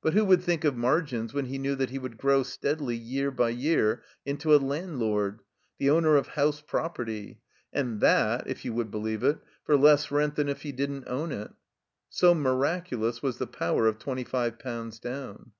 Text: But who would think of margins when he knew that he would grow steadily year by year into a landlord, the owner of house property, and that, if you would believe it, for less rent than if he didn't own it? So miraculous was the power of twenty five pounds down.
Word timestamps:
But 0.00 0.14
who 0.14 0.24
would 0.24 0.40
think 0.42 0.64
of 0.64 0.74
margins 0.74 1.34
when 1.34 1.44
he 1.44 1.58
knew 1.58 1.74
that 1.74 1.90
he 1.90 1.98
would 1.98 2.16
grow 2.16 2.42
steadily 2.42 2.96
year 2.96 3.30
by 3.30 3.50
year 3.50 4.02
into 4.24 4.54
a 4.54 4.56
landlord, 4.56 5.42
the 5.76 5.90
owner 5.90 6.16
of 6.16 6.28
house 6.28 6.62
property, 6.62 7.42
and 7.70 8.00
that, 8.00 8.44
if 8.46 8.64
you 8.64 8.72
would 8.72 8.90
believe 8.90 9.22
it, 9.22 9.38
for 9.64 9.76
less 9.76 10.10
rent 10.10 10.36
than 10.36 10.48
if 10.48 10.62
he 10.62 10.72
didn't 10.72 11.08
own 11.08 11.30
it? 11.30 11.50
So 12.08 12.34
miraculous 12.34 13.22
was 13.22 13.36
the 13.36 13.46
power 13.46 13.86
of 13.86 13.98
twenty 13.98 14.24
five 14.24 14.58
pounds 14.58 14.98
down. 14.98 15.52